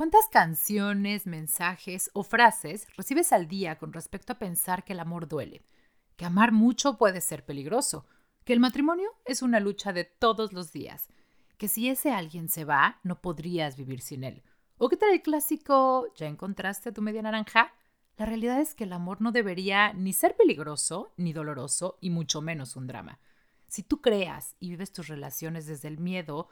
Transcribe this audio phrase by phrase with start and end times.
[0.00, 5.28] ¿Cuántas canciones, mensajes o frases recibes al día con respecto a pensar que el amor
[5.28, 5.60] duele?
[6.16, 8.06] Que amar mucho puede ser peligroso,
[8.44, 11.10] que el matrimonio es una lucha de todos los días,
[11.58, 14.42] que si ese alguien se va, no podrías vivir sin él.
[14.78, 17.74] ¿O qué tal el clásico, ya encontraste tu media naranja?
[18.16, 22.40] La realidad es que el amor no debería ni ser peligroso, ni doloroso, y mucho
[22.40, 23.18] menos un drama.
[23.68, 26.48] Si tú creas y vives tus relaciones desde el miedo,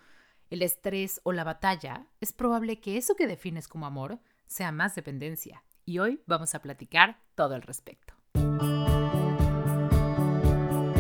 [0.51, 4.95] el estrés o la batalla, es probable que eso que defines como amor sea más
[4.95, 5.65] dependencia.
[5.85, 8.15] Y hoy vamos a platicar todo al respecto.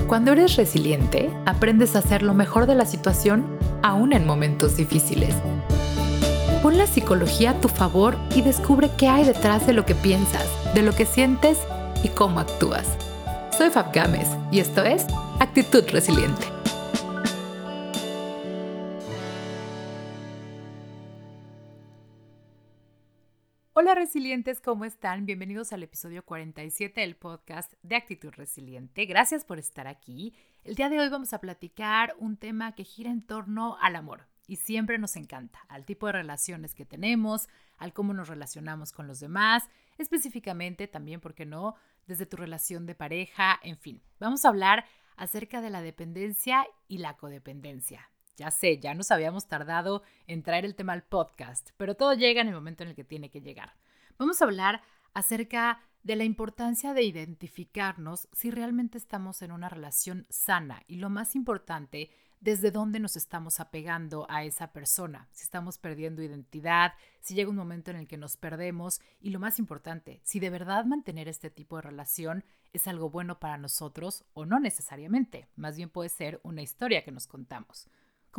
[0.06, 5.34] Cuando eres resiliente, aprendes a hacer lo mejor de la situación aún en momentos difíciles.
[6.62, 10.46] Pon la psicología a tu favor y descubre qué hay detrás de lo que piensas,
[10.74, 11.58] de lo que sientes
[12.02, 12.96] y cómo actúas.
[13.56, 15.06] Soy Fab Gámez y esto es
[15.40, 16.57] Actitud Resiliente.
[23.88, 25.24] Hola resilientes, ¿cómo están?
[25.24, 29.06] Bienvenidos al episodio 47 del podcast de Actitud Resiliente.
[29.06, 30.34] Gracias por estar aquí.
[30.62, 34.26] El día de hoy vamos a platicar un tema que gira en torno al amor
[34.46, 39.06] y siempre nos encanta, al tipo de relaciones que tenemos, al cómo nos relacionamos con
[39.06, 39.66] los demás,
[39.96, 41.74] específicamente también, ¿por qué no?,
[42.06, 44.02] desde tu relación de pareja, en fin.
[44.20, 44.84] Vamos a hablar
[45.16, 48.10] acerca de la dependencia y la codependencia.
[48.38, 52.40] Ya sé, ya nos habíamos tardado en traer el tema al podcast, pero todo llega
[52.40, 53.74] en el momento en el que tiene que llegar.
[54.16, 54.80] Vamos a hablar
[55.12, 61.10] acerca de la importancia de identificarnos si realmente estamos en una relación sana y lo
[61.10, 67.34] más importante, desde dónde nos estamos apegando a esa persona, si estamos perdiendo identidad, si
[67.34, 70.84] llega un momento en el que nos perdemos y lo más importante, si de verdad
[70.84, 75.90] mantener este tipo de relación es algo bueno para nosotros o no necesariamente, más bien
[75.90, 77.88] puede ser una historia que nos contamos.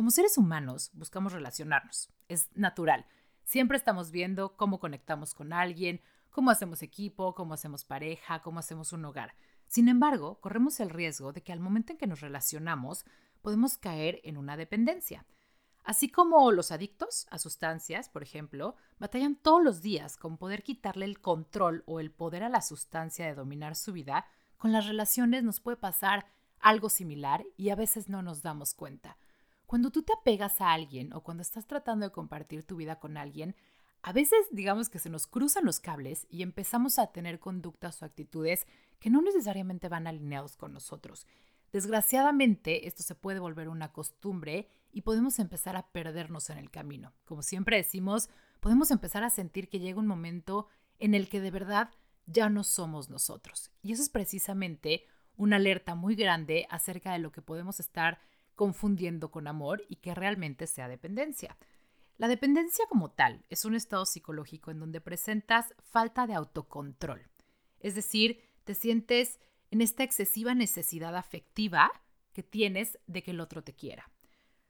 [0.00, 3.04] Como seres humanos buscamos relacionarnos, es natural.
[3.44, 8.94] Siempre estamos viendo cómo conectamos con alguien, cómo hacemos equipo, cómo hacemos pareja, cómo hacemos
[8.94, 9.34] un hogar.
[9.66, 13.04] Sin embargo, corremos el riesgo de que al momento en que nos relacionamos
[13.42, 15.26] podemos caer en una dependencia.
[15.84, 21.04] Así como los adictos a sustancias, por ejemplo, batallan todos los días con poder quitarle
[21.04, 24.24] el control o el poder a la sustancia de dominar su vida,
[24.56, 26.24] con las relaciones nos puede pasar
[26.58, 29.18] algo similar y a veces no nos damos cuenta.
[29.70, 33.16] Cuando tú te apegas a alguien o cuando estás tratando de compartir tu vida con
[33.16, 33.54] alguien,
[34.02, 38.04] a veces digamos que se nos cruzan los cables y empezamos a tener conductas o
[38.04, 38.66] actitudes
[38.98, 41.24] que no necesariamente van alineados con nosotros.
[41.70, 47.12] Desgraciadamente, esto se puede volver una costumbre y podemos empezar a perdernos en el camino.
[47.24, 50.66] Como siempre decimos, podemos empezar a sentir que llega un momento
[50.98, 51.90] en el que de verdad
[52.26, 53.70] ya no somos nosotros.
[53.82, 55.04] Y eso es precisamente
[55.36, 58.18] una alerta muy grande acerca de lo que podemos estar
[58.60, 61.56] confundiendo con amor y que realmente sea dependencia.
[62.18, 67.26] La dependencia como tal es un estado psicológico en donde presentas falta de autocontrol.
[67.78, 71.90] Es decir, te sientes en esta excesiva necesidad afectiva
[72.34, 74.12] que tienes de que el otro te quiera.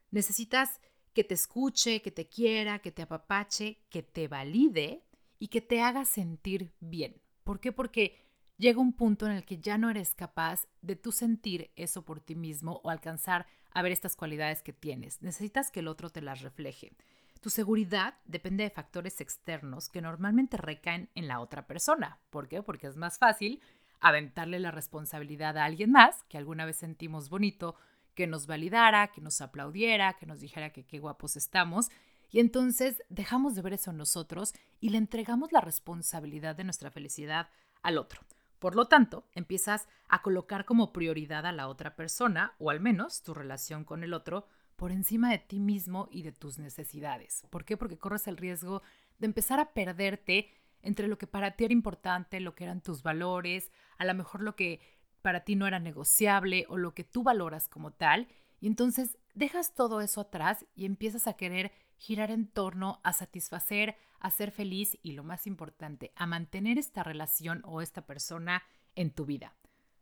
[0.09, 0.79] Necesitas
[1.11, 5.03] que te escuche, que te quiera, que te apapache, que te valide
[5.37, 7.21] y que te haga sentir bien.
[7.43, 7.73] ¿Por qué?
[7.73, 8.30] Porque
[8.61, 12.21] llega un punto en el que ya no eres capaz de tú sentir eso por
[12.21, 15.21] ti mismo o alcanzar a ver estas cualidades que tienes.
[15.23, 16.93] Necesitas que el otro te las refleje.
[17.41, 22.19] Tu seguridad depende de factores externos que normalmente recaen en la otra persona.
[22.29, 22.61] ¿Por qué?
[22.61, 23.61] Porque es más fácil
[23.99, 27.75] aventarle la responsabilidad a alguien más, que alguna vez sentimos bonito,
[28.13, 31.89] que nos validara, que nos aplaudiera, que nos dijera que qué guapos estamos.
[32.29, 36.91] Y entonces dejamos de ver eso en nosotros y le entregamos la responsabilidad de nuestra
[36.91, 37.49] felicidad
[37.81, 38.21] al otro.
[38.61, 43.23] Por lo tanto, empiezas a colocar como prioridad a la otra persona, o al menos
[43.23, 44.45] tu relación con el otro,
[44.75, 47.43] por encima de ti mismo y de tus necesidades.
[47.49, 47.75] ¿Por qué?
[47.75, 48.83] Porque corres el riesgo
[49.17, 50.47] de empezar a perderte
[50.83, 54.43] entre lo que para ti era importante, lo que eran tus valores, a lo mejor
[54.43, 54.79] lo que
[55.23, 58.27] para ti no era negociable o lo que tú valoras como tal,
[58.59, 63.95] y entonces dejas todo eso atrás y empiezas a querer girar en torno a satisfacer
[64.21, 68.63] a ser feliz y lo más importante, a mantener esta relación o esta persona
[68.95, 69.55] en tu vida.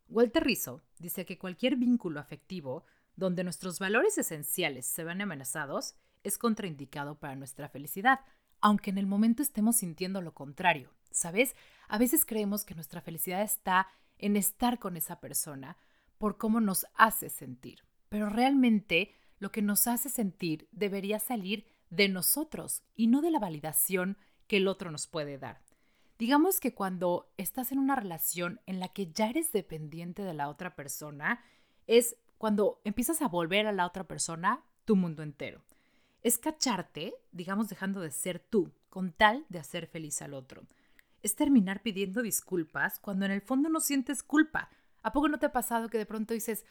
[0.08, 2.84] Walter Rizzo dice que cualquier vínculo afectivo
[3.16, 8.20] donde nuestros valores esenciales se ven amenazados es contraindicado para nuestra felicidad,
[8.62, 10.92] aunque en el momento estemos sintiendo lo contrario.
[11.12, 11.56] ¿Sabes?
[11.88, 15.78] A veces creemos que nuestra felicidad está en estar con esa persona
[16.18, 22.10] por cómo nos hace sentir, pero realmente lo que nos hace sentir debería salir de
[22.10, 25.62] nosotros y no de la validación que el otro nos puede dar.
[26.18, 30.50] Digamos que cuando estás en una relación en la que ya eres dependiente de la
[30.50, 31.42] otra persona,
[31.88, 35.62] es cuando empiezas a volver a la otra persona tu mundo entero.
[36.22, 40.64] Es cacharte, digamos, dejando de ser tú con tal de hacer feliz al otro.
[41.22, 44.70] Es terminar pidiendo disculpas cuando en el fondo no sientes culpa.
[45.04, 46.66] ¿A poco no te ha pasado que de pronto dices,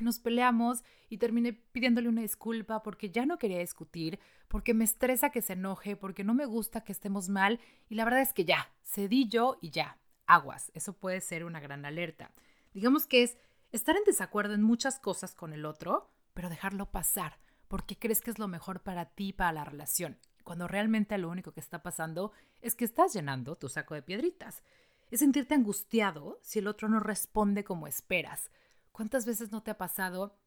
[0.00, 4.18] nos peleamos y terminé pidiéndole una disculpa porque ya no quería discutir,
[4.48, 8.04] porque me estresa que se enoje, porque no me gusta que estemos mal y la
[8.04, 12.32] verdad es que ya, cedí yo y ya, aguas, eso puede ser una gran alerta.
[12.72, 13.36] Digamos que es
[13.70, 17.38] estar en desacuerdo en muchas cosas con el otro, pero dejarlo pasar,
[17.68, 21.52] porque crees que es lo mejor para ti para la relación, cuando realmente lo único
[21.52, 24.62] que está pasando es que estás llenando tu saco de piedritas.
[25.10, 28.50] Es sentirte angustiado si el otro no responde como esperas.
[28.92, 30.38] ¿Cuántas veces no te ha pasado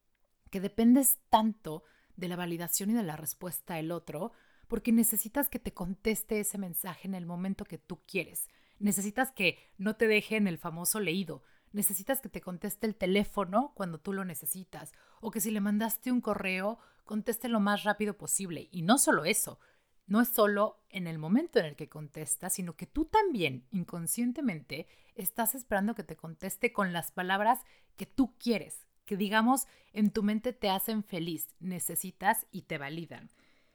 [0.51, 1.83] que dependes tanto
[2.15, 4.31] de la validación y de la respuesta del otro
[4.67, 8.47] porque necesitas que te conteste ese mensaje en el momento que tú quieres?
[8.79, 13.73] Necesitas que no te deje en el famoso leído, necesitas que te conteste el teléfono
[13.75, 18.17] cuando tú lo necesitas, o que si le mandaste un correo, conteste lo más rápido
[18.17, 18.69] posible.
[18.71, 19.59] Y no solo eso,
[20.07, 24.87] no es solo en el momento en el que contestas, sino que tú también inconscientemente
[25.15, 27.61] estás esperando que te conteste con las palabras
[27.95, 33.31] que tú quieres, que digamos en tu mente te hacen feliz, necesitas y te validan.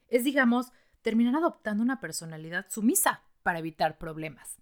[0.08, 0.72] Es digamos
[1.02, 4.58] terminar adoptando una personalidad sumisa para evitar problemas.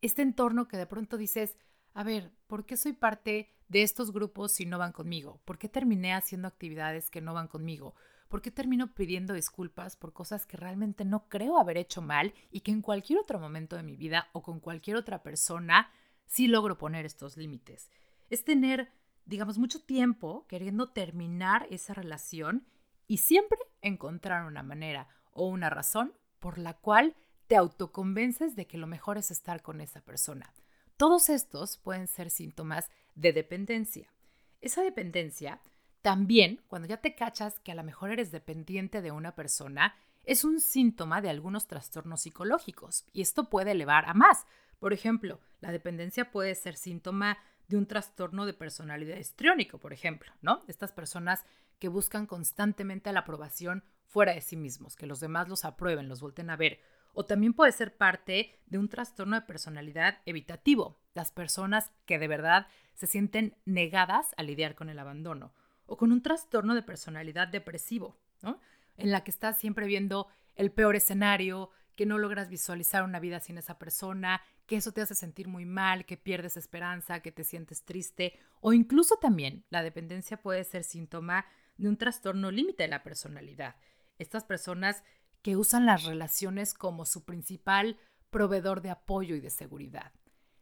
[0.00, 1.56] Este entorno que de pronto dices,
[1.94, 5.40] a ver, ¿por qué soy parte de estos grupos si no van conmigo?
[5.44, 7.94] ¿Por qué terminé haciendo actividades que no van conmigo?
[8.28, 12.60] ¿Por qué termino pidiendo disculpas por cosas que realmente no creo haber hecho mal y
[12.60, 15.90] que en cualquier otro momento de mi vida o con cualquier otra persona
[16.26, 17.90] sí logro poner estos límites?
[18.28, 18.92] Es tener,
[19.24, 22.66] digamos, mucho tiempo queriendo terminar esa relación
[23.06, 27.16] y siempre encontrar una manera o una razón por la cual
[27.46, 30.52] te autoconvences de que lo mejor es estar con esa persona.
[30.98, 34.12] Todos estos pueden ser síntomas de dependencia.
[34.60, 35.62] Esa dependencia
[36.02, 40.44] también, cuando ya te cachas que a lo mejor eres dependiente de una persona, es
[40.44, 44.46] un síntoma de algunos trastornos psicológicos y esto puede elevar a más.
[44.78, 50.32] Por ejemplo, la dependencia puede ser síntoma de un trastorno de personalidad histriónico, por ejemplo,
[50.40, 50.62] ¿no?
[50.68, 51.44] Estas personas
[51.78, 56.20] que buscan constantemente la aprobación fuera de sí mismos, que los demás los aprueben, los
[56.20, 56.80] volten a ver.
[57.12, 62.28] O también puede ser parte de un trastorno de personalidad evitativo, las personas que de
[62.28, 65.52] verdad se sienten negadas a lidiar con el abandono
[65.88, 68.60] o con un trastorno de personalidad depresivo, ¿no?
[68.96, 73.40] En la que estás siempre viendo el peor escenario, que no logras visualizar una vida
[73.40, 77.42] sin esa persona, que eso te hace sentir muy mal, que pierdes esperanza, que te
[77.42, 81.46] sientes triste, o incluso también la dependencia puede ser síntoma
[81.76, 83.76] de un trastorno límite de la personalidad.
[84.18, 85.02] Estas personas
[85.42, 87.98] que usan las relaciones como su principal
[88.30, 90.12] proveedor de apoyo y de seguridad.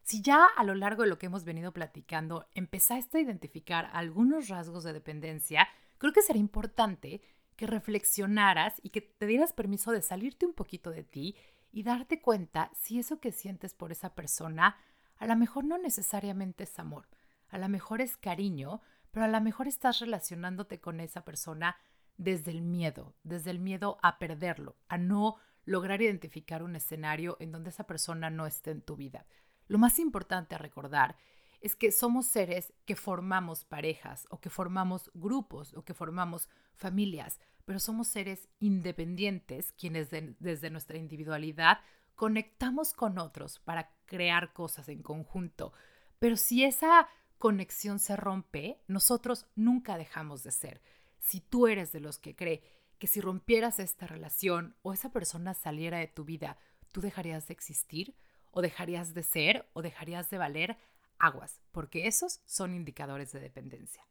[0.06, 4.46] Si ya a lo largo de lo que hemos venido platicando empezaste a identificar algunos
[4.46, 5.66] rasgos de dependencia,
[5.98, 7.22] creo que sería importante
[7.56, 11.34] que reflexionaras y que te dieras permiso de salirte un poquito de ti
[11.72, 14.76] y darte cuenta si eso que sientes por esa persona
[15.16, 17.08] a lo mejor no necesariamente es amor,
[17.48, 21.78] a lo mejor es cariño, pero a lo mejor estás relacionándote con esa persona
[22.16, 27.50] desde el miedo, desde el miedo a perderlo, a no lograr identificar un escenario en
[27.50, 29.26] donde esa persona no esté en tu vida.
[29.68, 31.16] Lo más importante a recordar
[31.60, 37.40] es que somos seres que formamos parejas o que formamos grupos o que formamos familias,
[37.64, 41.80] pero somos seres independientes quienes desde nuestra individualidad
[42.14, 45.72] conectamos con otros para crear cosas en conjunto.
[46.18, 47.08] Pero si esa
[47.38, 50.80] conexión se rompe, nosotros nunca dejamos de ser.
[51.18, 52.62] Si tú eres de los que cree
[52.98, 56.58] que si rompieras esta relación o esa persona saliera de tu vida,
[56.92, 58.14] tú dejarías de existir,
[58.56, 60.78] o dejarías de ser o dejarías de valer
[61.18, 64.02] aguas, porque esos son indicadores de dependencia.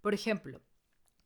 [0.00, 0.62] Por ejemplo,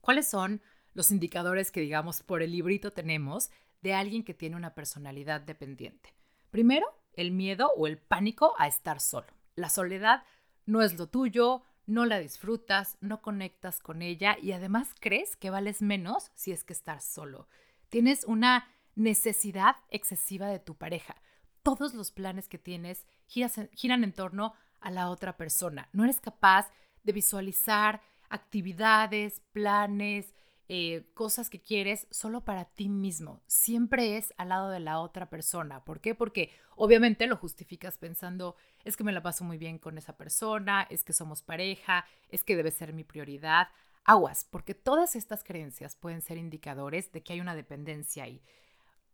[0.00, 0.60] ¿cuáles son
[0.92, 6.14] los indicadores que, digamos, por el librito tenemos de alguien que tiene una personalidad dependiente?
[6.50, 9.28] Primero, el miedo o el pánico a estar solo.
[9.54, 10.24] La soledad
[10.66, 15.50] no es lo tuyo, no la disfrutas, no conectas con ella y además crees que
[15.50, 17.46] vales menos si es que estás solo.
[17.88, 21.22] Tienes una necesidad excesiva de tu pareja
[21.64, 25.88] todos los planes que tienes giran en torno a la otra persona.
[25.92, 26.70] No eres capaz
[27.02, 30.34] de visualizar actividades, planes,
[30.68, 33.42] eh, cosas que quieres solo para ti mismo.
[33.46, 35.84] Siempre es al lado de la otra persona.
[35.84, 36.14] ¿Por qué?
[36.14, 40.86] Porque obviamente lo justificas pensando, es que me la paso muy bien con esa persona,
[40.90, 43.68] es que somos pareja, es que debe ser mi prioridad.
[44.04, 48.42] Aguas, porque todas estas creencias pueden ser indicadores de que hay una dependencia ahí.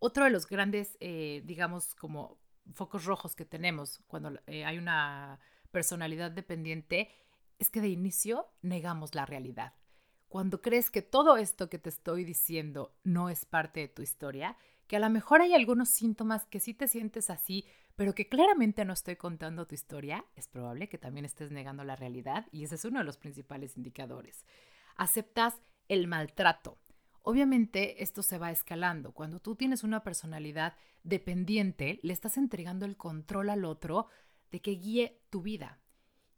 [0.00, 2.40] Otro de los grandes, eh, digamos, como
[2.74, 5.38] focos rojos que tenemos cuando eh, hay una
[5.70, 7.10] personalidad dependiente
[7.58, 9.74] es que de inicio negamos la realidad.
[10.28, 14.56] Cuando crees que todo esto que te estoy diciendo no es parte de tu historia,
[14.86, 18.84] que a lo mejor hay algunos síntomas que sí te sientes así, pero que claramente
[18.86, 22.76] no estoy contando tu historia, es probable que también estés negando la realidad y ese
[22.76, 24.46] es uno de los principales indicadores.
[24.96, 26.78] Aceptas el maltrato.
[27.22, 29.12] Obviamente esto se va escalando.
[29.12, 34.06] Cuando tú tienes una personalidad dependiente, le estás entregando el control al otro
[34.50, 35.78] de que guíe tu vida.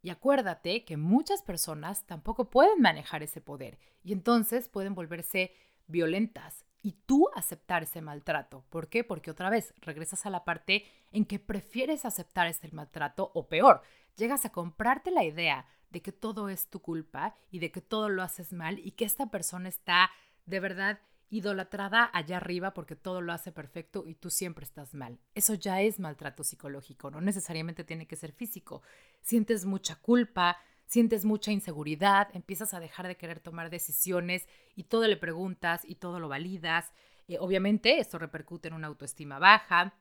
[0.03, 5.55] Y acuérdate que muchas personas tampoco pueden manejar ese poder y entonces pueden volverse
[5.87, 8.65] violentas y tú aceptar ese maltrato.
[8.69, 9.05] ¿Por qué?
[9.05, 13.83] Porque otra vez regresas a la parte en que prefieres aceptar ese maltrato o peor,
[14.17, 18.09] llegas a comprarte la idea de que todo es tu culpa y de que todo
[18.09, 20.11] lo haces mal y que esta persona está
[20.47, 21.01] de verdad
[21.33, 25.19] idolatrada allá arriba porque todo lo hace perfecto y tú siempre estás mal.
[25.35, 28.83] Eso ya es maltrato psicológico, no necesariamente tiene que ser físico.
[29.23, 34.47] Sientes mucha culpa, sientes mucha inseguridad, empiezas a dejar de querer tomar decisiones
[34.77, 36.93] y todo le preguntas y todo lo validas.
[37.29, 39.95] Eh, obviamente esto repercute en una autoestima baja,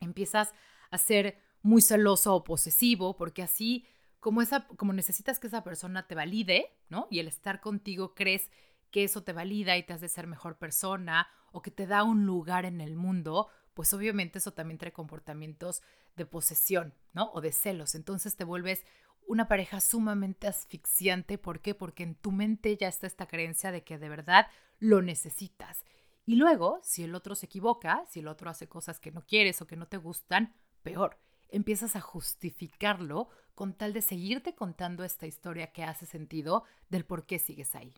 [0.00, 0.52] empiezas
[0.90, 3.86] a ser muy celoso o posesivo porque así
[4.18, 7.06] como, esa, como necesitas que esa persona te valide, ¿no?
[7.08, 8.50] Y el estar contigo crees
[8.92, 12.24] que eso te valida y te hace ser mejor persona o que te da un
[12.26, 15.82] lugar en el mundo, pues obviamente eso también trae comportamientos
[16.14, 17.32] de posesión, ¿no?
[17.32, 17.94] O de celos.
[17.94, 18.84] Entonces te vuelves
[19.26, 21.38] una pareja sumamente asfixiante.
[21.38, 21.74] ¿Por qué?
[21.74, 24.46] Porque en tu mente ya está esta creencia de que de verdad
[24.78, 25.84] lo necesitas.
[26.24, 29.60] Y luego, si el otro se equivoca, si el otro hace cosas que no quieres
[29.60, 31.18] o que no te gustan, peor.
[31.48, 37.26] Empiezas a justificarlo con tal de seguirte contando esta historia que hace sentido del por
[37.26, 37.94] qué sigues ahí.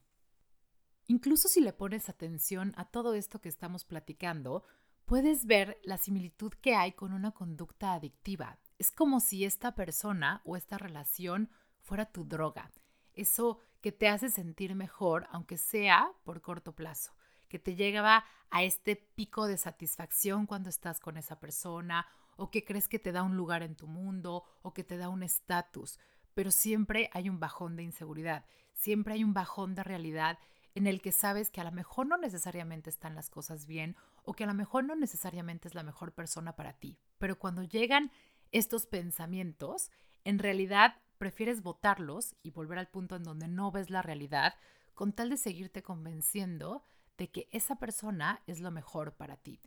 [1.06, 4.64] Incluso si le pones atención a todo esto que estamos platicando,
[5.04, 8.58] puedes ver la similitud que hay con una conducta adictiva.
[8.78, 12.72] Es como si esta persona o esta relación fuera tu droga.
[13.12, 17.12] Eso que te hace sentir mejor, aunque sea por corto plazo,
[17.48, 22.06] que te llegaba a este pico de satisfacción cuando estás con esa persona,
[22.36, 25.08] o que crees que te da un lugar en tu mundo, o que te da
[25.08, 25.98] un estatus,
[26.32, 30.38] pero siempre hay un bajón de inseguridad, siempre hay un bajón de realidad
[30.74, 34.32] en el que sabes que a lo mejor no necesariamente están las cosas bien o
[34.32, 36.98] que a lo mejor no necesariamente es la mejor persona para ti.
[37.18, 38.10] Pero cuando llegan
[38.50, 39.90] estos pensamientos,
[40.24, 44.54] en realidad prefieres votarlos y volver al punto en donde no ves la realidad
[44.94, 46.84] con tal de seguirte convenciendo
[47.16, 49.60] de que esa persona es lo mejor para ti.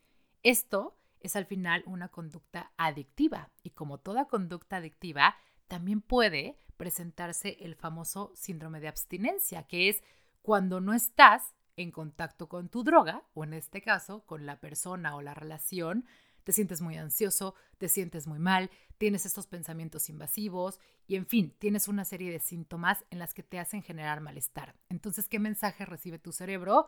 [0.44, 5.36] Esto es al final una conducta adictiva y como toda conducta adictiva,
[5.68, 10.04] también puede presentarse el famoso síndrome de abstinencia, que es
[10.48, 15.14] cuando no estás en contacto con tu droga, o en este caso, con la persona
[15.18, 16.06] o la relación,
[16.46, 21.54] te sientes muy ansioso, te sientes muy mal, tienes estos pensamientos invasivos y en fin,
[21.60, 24.78] tienes una serie de síntomas en las que te hacen generar malestar.
[24.88, 26.88] Entonces, ¿qué mensaje recibe tu cerebro?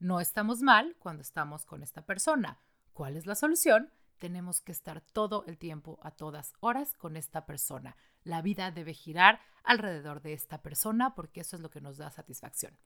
[0.00, 2.58] No estamos mal cuando estamos con esta persona.
[2.92, 3.92] ¿Cuál es la solución?
[4.18, 7.96] Tenemos que estar todo el tiempo, a todas horas, con esta persona.
[8.24, 12.10] La vida debe girar alrededor de esta persona porque eso es lo que nos da
[12.10, 12.76] satisfacción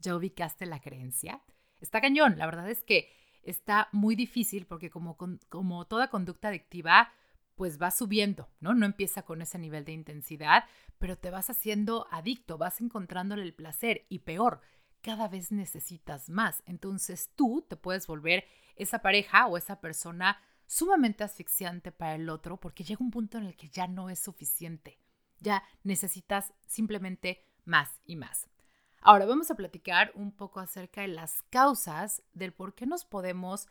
[0.00, 1.40] ya ubicaste la creencia.
[1.80, 3.10] Está cañón, la verdad es que
[3.42, 5.16] está muy difícil porque como,
[5.48, 7.12] como toda conducta adictiva,
[7.54, 8.74] pues va subiendo, ¿no?
[8.74, 10.64] No empieza con ese nivel de intensidad,
[10.98, 14.60] pero te vas haciendo adicto, vas encontrándole el placer y peor,
[15.02, 16.62] cada vez necesitas más.
[16.66, 20.40] Entonces tú te puedes volver esa pareja o esa persona
[20.70, 24.20] sumamente asfixiante para el otro porque llega un punto en el que ya no es
[24.20, 25.00] suficiente.
[25.40, 28.46] Ya necesitas simplemente más y más.
[29.00, 33.66] Ahora vamos a platicar un poco acerca de las causas del por qué nos podemos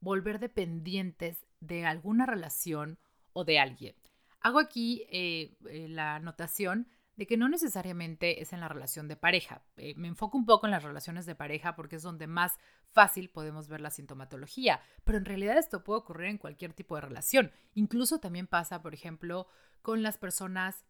[0.00, 2.98] volver dependientes de alguna relación
[3.32, 3.94] o de alguien.
[4.40, 9.16] Hago aquí eh, eh, la anotación de que no necesariamente es en la relación de
[9.16, 9.62] pareja.
[9.76, 12.58] Eh, me enfoco un poco en las relaciones de pareja porque es donde más
[12.90, 17.02] fácil podemos ver la sintomatología, pero en realidad esto puede ocurrir en cualquier tipo de
[17.02, 17.52] relación.
[17.74, 19.46] Incluso también pasa, por ejemplo,
[19.82, 20.84] con las personas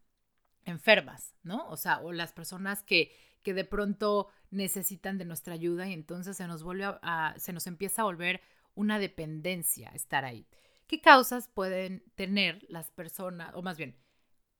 [0.63, 1.67] enfermas, ¿no?
[1.69, 3.11] O sea, o las personas que,
[3.43, 7.67] que de pronto necesitan de nuestra ayuda y entonces se nos vuelve a, se nos
[7.67, 8.41] empieza a volver
[8.73, 10.47] una dependencia estar ahí.
[10.87, 13.95] ¿Qué causas pueden tener las personas, o más bien,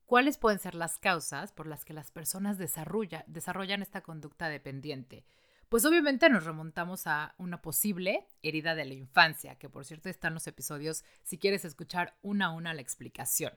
[0.05, 5.25] cuáles pueden ser las causas por las que las personas desarrollan esta conducta dependiente?
[5.69, 10.33] Pues obviamente nos remontamos a una posible herida de la infancia, que por cierto están
[10.33, 13.51] los episodios si quieres escuchar una a una la explicación.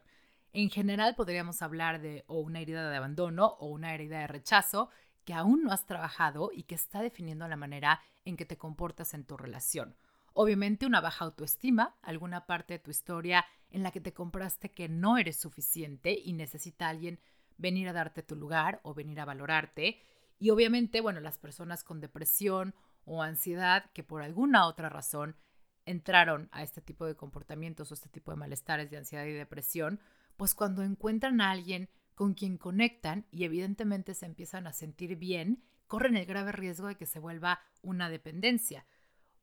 [0.52, 4.88] En general podríamos hablar de una herida de abandono o una herida de rechazo
[5.24, 9.12] que aún no has trabajado y que está definiendo la manera en que te comportas
[9.12, 9.94] en tu relación.
[10.32, 14.88] Obviamente una baja autoestima, alguna parte de tu historia en la que te compraste que
[14.88, 17.20] no eres suficiente y necesita alguien
[17.56, 20.00] venir a darte tu lugar o venir a valorarte.
[20.38, 25.36] Y obviamente, bueno, las personas con depresión o ansiedad que por alguna otra razón
[25.84, 30.00] entraron a este tipo de comportamientos o este tipo de malestares de ansiedad y depresión,
[30.36, 35.64] pues cuando encuentran a alguien con quien conectan y evidentemente se empiezan a sentir bien,
[35.86, 38.86] corren el grave riesgo de que se vuelva una dependencia.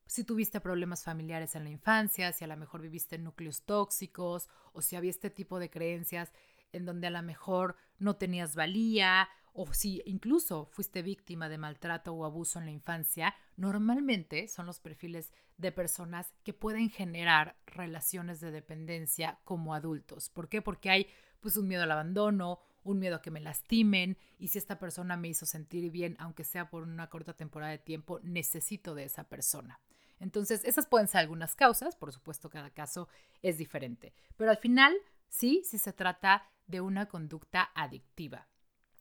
[0.06, 4.48] Si tuviste problemas familiares en la infancia, si a lo mejor viviste en núcleos tóxicos
[4.72, 6.32] o si había este tipo de creencias
[6.72, 12.12] en donde a lo mejor no tenías valía o si incluso fuiste víctima de maltrato
[12.12, 18.40] o abuso en la infancia, normalmente son los perfiles de personas que pueden generar relaciones
[18.40, 20.28] de dependencia como adultos.
[20.28, 20.60] ¿Por qué?
[20.60, 21.06] Porque hay
[21.40, 25.16] pues un miedo al abandono, un miedo a que me lastimen y si esta persona
[25.16, 29.24] me hizo sentir bien, aunque sea por una corta temporada de tiempo, necesito de esa
[29.24, 29.80] persona.
[30.18, 33.08] Entonces, esas pueden ser algunas causas, por supuesto cada caso
[33.42, 34.94] es diferente, pero al final
[35.28, 38.48] sí, sí se trata de una conducta adictiva.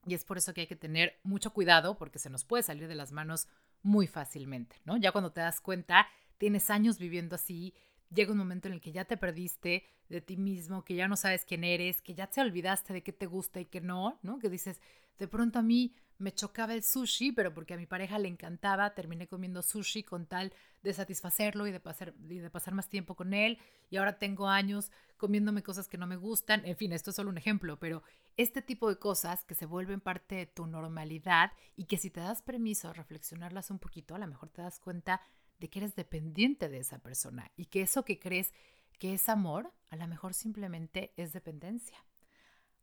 [0.06, 2.88] Y es por eso que hay que tener mucho cuidado porque se nos puede salir
[2.88, 3.48] de las manos
[3.82, 4.98] muy fácilmente, ¿no?
[4.98, 6.08] Ya cuando te das cuenta,
[6.38, 7.74] tienes años viviendo así,
[8.14, 11.16] llega un momento en el que ya te perdiste de ti mismo, que ya no
[11.16, 14.38] sabes quién eres, que ya te olvidaste de qué te gusta y qué no, ¿no?
[14.38, 14.80] Que dices,
[15.18, 18.94] de pronto a mí me chocaba el sushi, pero porque a mi pareja le encantaba,
[18.94, 20.54] terminé comiendo sushi con tal
[20.84, 23.58] de satisfacerlo y de pasar, y de pasar más tiempo con él.
[23.90, 26.66] Y ahora tengo años comiéndome cosas que no me gustan.
[26.66, 28.04] En fin, esto es solo un ejemplo, pero
[28.38, 32.20] este tipo de cosas que se vuelven parte de tu normalidad y que si te
[32.20, 35.22] das permiso a reflexionarlas un poquito, a lo mejor te das cuenta
[35.60, 38.54] de que eres dependiente de esa persona y que eso que crees
[39.00, 41.98] que es amor, a lo mejor simplemente es dependencia.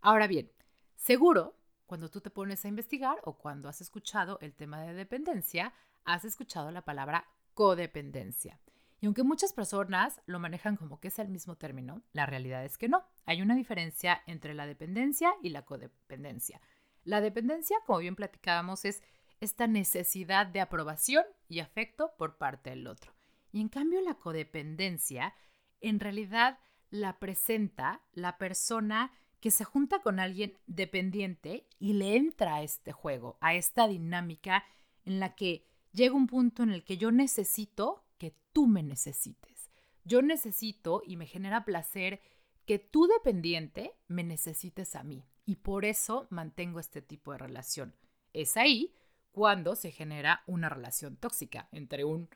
[0.00, 0.50] Ahora bien,
[0.96, 1.56] seguro
[1.92, 5.74] cuando tú te pones a investigar o cuando has escuchado el tema de dependencia,
[6.06, 8.58] has escuchado la palabra codependencia.
[9.02, 12.78] Y aunque muchas personas lo manejan como que es el mismo término, la realidad es
[12.78, 13.04] que no.
[13.26, 16.62] Hay una diferencia entre la dependencia y la codependencia.
[17.04, 19.02] La dependencia, como bien platicábamos, es
[19.42, 23.12] esta necesidad de aprobación y afecto por parte del otro.
[23.52, 25.34] Y en cambio la codependencia
[25.82, 26.58] en realidad
[26.88, 32.92] la presenta la persona que se junta con alguien dependiente y le entra a este
[32.92, 34.64] juego, a esta dinámica
[35.04, 39.68] en la que llega un punto en el que yo necesito que tú me necesites.
[40.04, 42.20] Yo necesito y me genera placer
[42.66, 45.26] que tú dependiente me necesites a mí.
[45.44, 47.96] Y por eso mantengo este tipo de relación.
[48.32, 48.94] Es ahí
[49.32, 52.28] cuando se genera una relación tóxica entre un,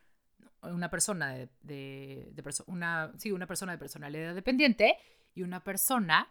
[0.61, 2.33] una persona de,
[2.67, 4.99] una, sí, una persona de personalidad dependiente
[5.37, 6.29] y una persona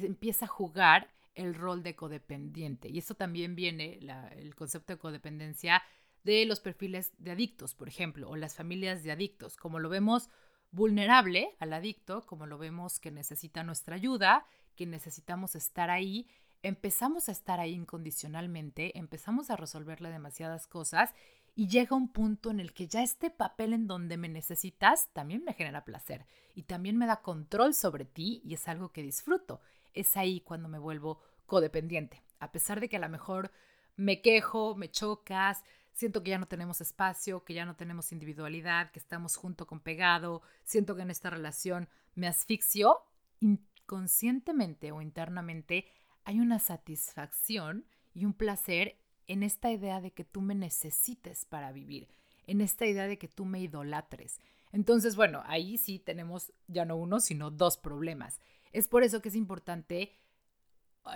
[0.00, 2.88] que empieza a jugar el rol de codependiente.
[2.88, 3.98] Y eso también viene,
[4.36, 5.82] el concepto de codependencia,
[6.22, 10.30] de los perfiles de adictos, por ejemplo, o las familias de adictos, como lo vemos
[10.70, 16.26] vulnerable al adicto, como lo vemos que necesita nuestra ayuda, que necesitamos estar ahí,
[16.62, 21.14] empezamos a estar ahí incondicionalmente, empezamos a resolverle demasiadas cosas
[21.54, 25.44] y llega un punto en el que ya este papel en donde me necesitas también
[25.44, 29.60] me genera placer y también me da control sobre ti y es algo que disfruto
[29.94, 32.22] es ahí cuando me vuelvo codependiente.
[32.38, 33.50] A pesar de que a lo mejor
[33.96, 38.90] me quejo, me chocas, siento que ya no tenemos espacio, que ya no tenemos individualidad,
[38.90, 42.98] que estamos junto con pegado, siento que en esta relación me asfixio,
[43.40, 45.86] inconscientemente o internamente
[46.24, 51.72] hay una satisfacción y un placer en esta idea de que tú me necesites para
[51.72, 52.08] vivir,
[52.46, 54.40] en esta idea de que tú me idolatres.
[54.72, 58.40] Entonces, bueno, ahí sí tenemos ya no uno, sino dos problemas.
[58.74, 60.18] Es por eso que es importante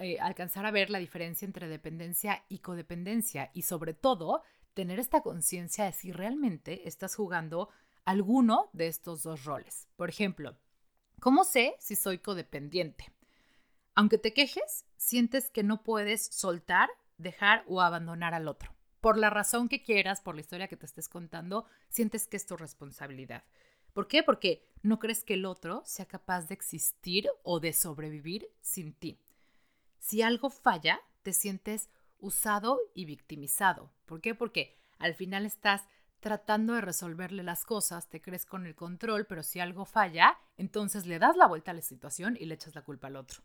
[0.00, 4.44] eh, alcanzar a ver la diferencia entre dependencia y codependencia y sobre todo
[4.74, 7.68] tener esta conciencia de si realmente estás jugando
[8.04, 9.88] alguno de estos dos roles.
[9.96, 10.56] Por ejemplo,
[11.18, 13.12] ¿cómo sé si soy codependiente?
[13.96, 18.72] Aunque te quejes, sientes que no puedes soltar, dejar o abandonar al otro.
[19.00, 22.46] Por la razón que quieras, por la historia que te estés contando, sientes que es
[22.46, 23.42] tu responsabilidad.
[23.92, 24.22] ¿Por qué?
[24.22, 29.18] Porque no crees que el otro sea capaz de existir o de sobrevivir sin ti.
[29.98, 33.90] Si algo falla, te sientes usado y victimizado.
[34.07, 34.35] ¿Por qué?
[34.35, 35.83] Porque al final estás
[36.20, 41.07] tratando de resolverle las cosas, te crees con el control, pero si algo falla, entonces
[41.07, 43.42] le das la vuelta a la situación y le echas la culpa al otro.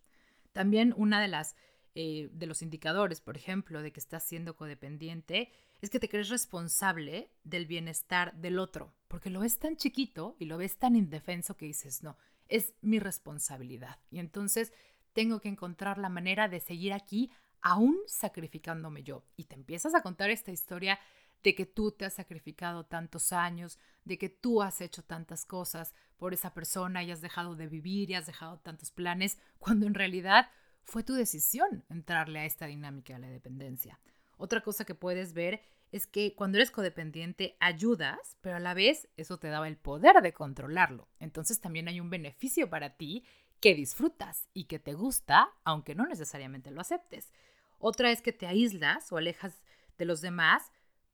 [0.54, 1.56] También una de las
[1.96, 5.52] eh, de los indicadores, por ejemplo, de que estás siendo codependiente,
[5.82, 10.46] es que te crees responsable del bienestar del otro, porque lo ves tan chiquito y
[10.46, 14.00] lo ves tan indefenso que dices, no, es mi responsabilidad.
[14.10, 14.74] Y entonces
[15.14, 19.24] tengo que encontrar la manera de seguir aquí aún sacrificándome yo.
[19.38, 21.00] Y te empiezas a contar esta historia
[21.44, 25.94] de que tú te has sacrificado tantos años, de que tú has hecho tantas cosas
[26.18, 29.94] por esa persona y has dejado de vivir y has dejado tantos planes, cuando en
[29.94, 30.50] realidad
[30.84, 34.00] fue tu decisión entrarle a esta dinámica de la dependencia.
[34.38, 39.08] Otra cosa que puedes ver es que cuando eres codependiente ayudas, pero a la vez
[39.16, 41.08] eso te daba el poder de controlarlo.
[41.20, 43.24] Entonces también hay un beneficio para ti
[43.60, 47.32] que disfrutas y que te gusta, aunque no necesariamente lo aceptes.
[47.78, 49.64] Otra es que te aíslas o alejas
[49.98, 50.72] de los demás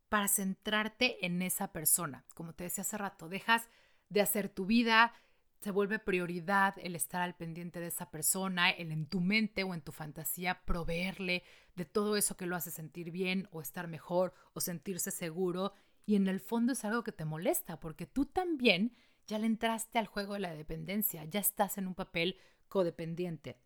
[0.07, 2.25] para centrarte en esa persona.
[2.33, 3.69] Como te decía hace rato, dejas
[4.09, 5.13] de hacer tu vida,
[5.59, 9.73] se vuelve prioridad el estar al pendiente de esa persona, el en tu mente o
[9.73, 11.43] en tu fantasía proveerle
[11.75, 15.73] de todo eso que lo hace sentir bien o estar mejor o sentirse seguro.
[16.05, 18.95] Y en el fondo es algo que te molesta porque tú también
[19.27, 23.57] ya le entraste al juego de la dependencia, ya estás en un papel codependiente.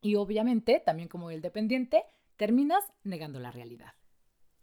[0.00, 2.04] Y obviamente, también como el dependiente,
[2.36, 3.92] terminas negando la realidad.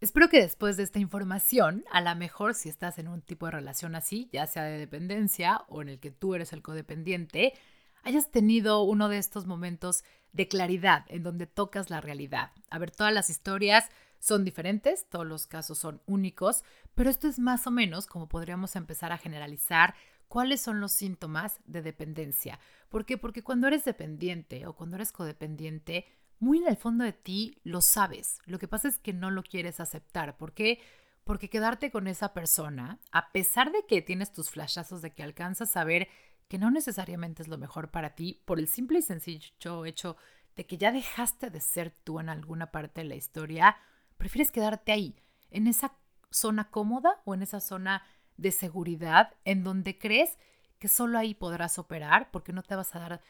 [0.04, 3.52] Espero que después de esta información, a lo mejor si estás en un tipo de
[3.52, 7.54] relación así, ya sea de dependencia o en el que tú eres el codependiente,
[8.02, 12.52] hayas tenido uno de estos momentos de claridad en donde tocas la realidad.
[12.68, 13.88] A ver, todas las historias
[14.18, 16.64] son diferentes, todos los casos son únicos,
[16.94, 19.94] pero esto es más o menos como podríamos empezar a generalizar
[20.28, 22.60] cuáles son los síntomas de dependencia.
[22.90, 23.16] ¿Por qué?
[23.16, 26.04] Porque cuando eres dependiente o cuando eres codependiente,
[26.44, 28.38] muy en el fondo de ti lo sabes.
[28.44, 30.36] Lo que pasa es que no lo quieres aceptar.
[30.36, 30.78] ¿Por qué?
[31.24, 35.74] Porque quedarte con esa persona, a pesar de que tienes tus flashazos de que alcanzas
[35.76, 36.08] a ver
[36.48, 40.16] que no necesariamente es lo mejor para ti, por el simple y sencillo hecho
[40.54, 43.76] de que ya dejaste de ser tú en alguna parte de la historia,
[44.18, 45.16] prefieres quedarte ahí,
[45.50, 45.96] en esa
[46.30, 48.02] zona cómoda o en esa zona
[48.36, 50.36] de seguridad en donde crees
[50.78, 53.22] que solo ahí podrás operar porque no te vas a dar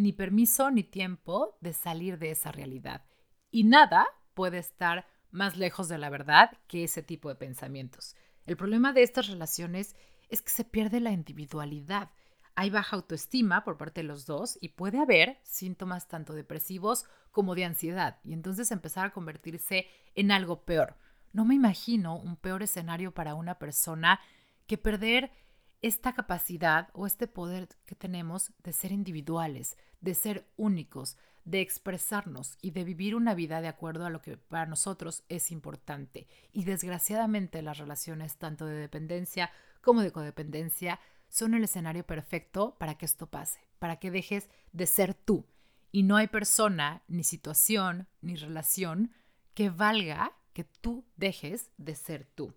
[0.00, 3.04] ni permiso ni tiempo de salir de esa realidad.
[3.50, 8.16] Y nada puede estar más lejos de la verdad que ese tipo de pensamientos.
[8.46, 9.94] El problema de estas relaciones
[10.28, 12.10] es que se pierde la individualidad.
[12.54, 17.54] Hay baja autoestima por parte de los dos y puede haber síntomas tanto depresivos como
[17.54, 20.96] de ansiedad y entonces empezar a convertirse en algo peor.
[21.32, 24.18] No me imagino un peor escenario para una persona
[24.66, 25.30] que perder
[25.82, 32.58] esta capacidad o este poder que tenemos de ser individuales, de ser únicos, de expresarnos
[32.60, 36.26] y de vivir una vida de acuerdo a lo que para nosotros es importante.
[36.52, 42.96] Y desgraciadamente las relaciones tanto de dependencia como de codependencia son el escenario perfecto para
[42.96, 45.46] que esto pase, para que dejes de ser tú.
[45.92, 49.12] Y no hay persona, ni situación, ni relación
[49.54, 52.52] que valga que tú dejes de ser tú.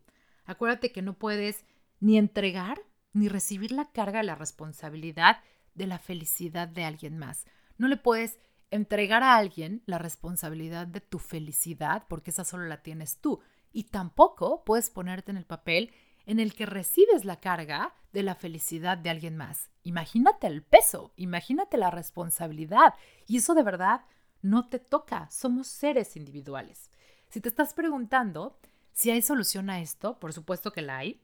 [0.46, 1.66] Acuérdate que no puedes
[2.00, 2.82] ni entregar
[3.14, 5.38] ni recibir la carga de la responsabilidad
[5.76, 7.46] de la felicidad de alguien más.
[7.78, 8.38] No le puedes
[8.72, 13.40] entregar a alguien la responsabilidad de tu felicidad porque esa solo la tienes tú.
[13.72, 15.92] Y tampoco puedes ponerte en el papel
[16.26, 19.70] en el que recibes la carga de la felicidad de alguien más.
[19.84, 22.94] Imagínate el peso, imagínate la responsabilidad.
[23.28, 24.06] Y eso de verdad
[24.42, 25.30] no te toca.
[25.30, 26.90] Somos seres individuales.
[27.30, 28.60] Si te estás preguntando
[28.94, 31.22] si hay solución a esto, por supuesto que la hay.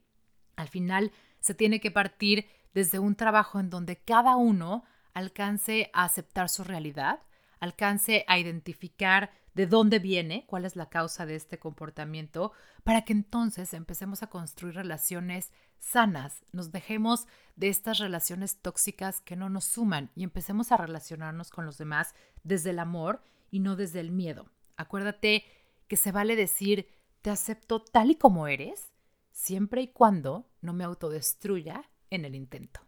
[0.56, 6.04] Al final se tiene que partir desde un trabajo en donde cada uno alcance a
[6.04, 7.20] aceptar su realidad,
[7.58, 12.52] alcance a identificar de dónde viene, cuál es la causa de este comportamiento,
[12.84, 17.26] para que entonces empecemos a construir relaciones sanas, nos dejemos
[17.56, 22.14] de estas relaciones tóxicas que no nos suman y empecemos a relacionarnos con los demás
[22.44, 24.46] desde el amor y no desde el miedo.
[24.76, 25.44] Acuérdate
[25.88, 26.88] que se vale decir,
[27.22, 28.92] te acepto tal y como eres,
[29.32, 32.80] siempre y cuando no me autodestruya en el intento.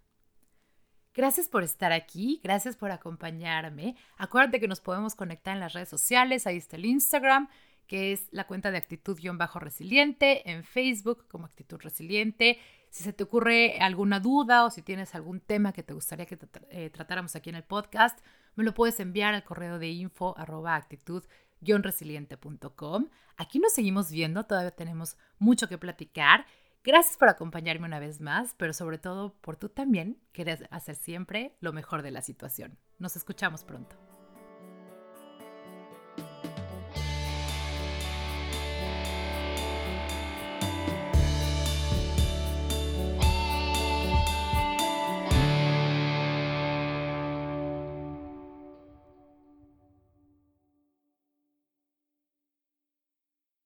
[1.14, 3.96] Gracias por estar aquí, gracias por acompañarme.
[4.16, 7.48] Acuérdate que nos podemos conectar en las redes sociales, ahí está el Instagram,
[7.86, 12.58] que es la cuenta de actitud-resiliente, en Facebook como actitud resiliente.
[12.88, 16.38] Si se te ocurre alguna duda o si tienes algún tema que te gustaría que
[16.70, 18.18] eh, tratáramos aquí en el podcast,
[18.54, 21.24] me lo puedes enviar al correo de info arroba actitud
[21.62, 23.08] resiliente.com.
[23.36, 26.46] Aquí nos seguimos viendo, todavía tenemos mucho que platicar.
[26.84, 31.54] Gracias por acompañarme una vez más, pero sobre todo por tú también querer hacer siempre
[31.60, 32.76] lo mejor de la situación.
[32.98, 34.01] Nos escuchamos pronto.